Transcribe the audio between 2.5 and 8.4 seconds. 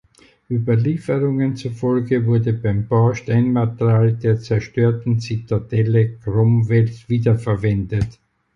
beim Bau Steinmaterial der zerstörten Zitadelle Cromwells wiederverwendet.